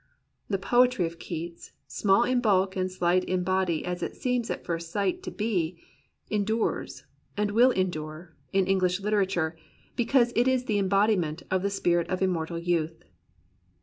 The 0.49 0.57
poetry 0.57 1.05
of 1.05 1.19
Keats, 1.19 1.73
small 1.85 2.23
in 2.23 2.41
bulk 2.41 2.75
and 2.75 2.91
slight 2.91 3.23
in 3.25 3.43
body 3.43 3.85
as 3.85 4.01
it 4.01 4.15
seems 4.15 4.49
at 4.49 4.65
first 4.65 4.89
sight 4.89 5.21
to 5.21 5.29
be, 5.29 5.77
endures, 6.31 7.03
and 7.37 7.51
will 7.51 7.69
endure, 7.69 8.35
in 8.51 8.65
Eng 8.65 8.79
lish 8.79 8.99
literature, 8.99 9.55
because 9.95 10.33
it 10.35 10.47
is 10.47 10.65
the 10.65 10.79
embodiment 10.79 11.43
of 11.51 11.61
the 11.61 11.69
spirit 11.69 12.09
of 12.09 12.23
immortal 12.23 12.57
youth. 12.57 13.03